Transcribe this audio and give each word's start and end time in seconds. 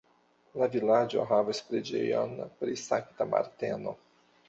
La 0.61 0.67
vilaĝo 0.75 1.27
havas 1.33 1.61
preĝejon 1.69 2.35
pri 2.59 2.81
Sankta 2.89 3.33
Marteno. 3.37 3.99